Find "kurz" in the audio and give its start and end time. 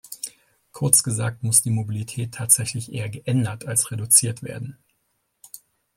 0.71-1.03